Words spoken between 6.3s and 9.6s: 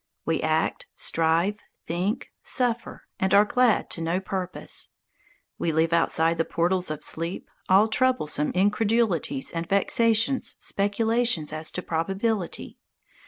the portals of Sleep all troublesome incredulities